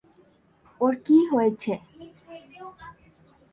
[0.81, 1.73] ওর কী হয়েছে?